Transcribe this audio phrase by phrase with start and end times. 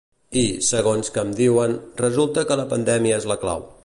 [0.39, 3.67] I, segons que em diuen, resulta que la pandèmia és la clau.